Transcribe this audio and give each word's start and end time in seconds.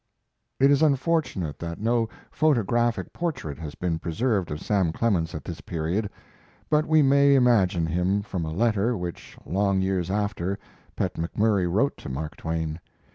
It 0.59 0.71
is 0.71 0.81
unfortunate 0.81 1.59
that 1.59 1.79
no 1.79 2.09
photographic 2.31 3.13
portrait 3.13 3.59
has 3.59 3.75
been 3.75 3.99
preserved 3.99 4.49
of 4.49 4.59
Sam 4.59 4.91
Clemens 4.91 5.35
at 5.35 5.45
this 5.45 5.61
period. 5.61 6.09
But 6.71 6.87
we 6.87 7.03
may 7.03 7.35
imagine 7.35 7.85
him 7.85 8.23
from 8.23 8.43
a 8.43 8.51
letter 8.51 8.97
which, 8.97 9.37
long 9.45 9.79
years 9.83 10.09
after, 10.09 10.57
Pet 10.95 11.13
McMurry 11.17 11.71
wrote 11.71 11.97
to 11.97 12.09
Mark 12.09 12.35
Twain. 12.35 12.79